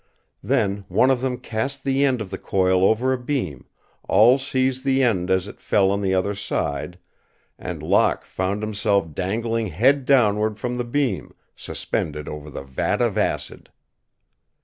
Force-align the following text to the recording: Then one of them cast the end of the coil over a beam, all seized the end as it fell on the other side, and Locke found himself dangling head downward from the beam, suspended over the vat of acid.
Then 0.41 0.83
one 0.87 1.11
of 1.11 1.21
them 1.21 1.37
cast 1.37 1.83
the 1.83 2.03
end 2.03 2.21
of 2.21 2.31
the 2.31 2.39
coil 2.39 2.83
over 2.83 3.13
a 3.13 3.19
beam, 3.19 3.67
all 4.09 4.39
seized 4.39 4.83
the 4.83 5.03
end 5.03 5.29
as 5.29 5.47
it 5.47 5.61
fell 5.61 5.91
on 5.91 6.01
the 6.01 6.11
other 6.11 6.33
side, 6.33 6.97
and 7.59 7.83
Locke 7.83 8.25
found 8.25 8.63
himself 8.63 9.13
dangling 9.13 9.67
head 9.67 10.05
downward 10.07 10.57
from 10.59 10.77
the 10.77 10.83
beam, 10.83 11.35
suspended 11.55 12.27
over 12.27 12.49
the 12.49 12.63
vat 12.63 12.99
of 12.99 13.15
acid. 13.15 13.69